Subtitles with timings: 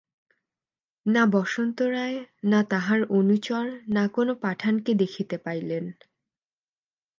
[1.05, 2.17] না বসন্ত রায়,
[2.43, 3.65] না তাঁহার অনুচর,
[3.87, 5.85] না কোন পাঠানকে দেখিতে পাইলেন।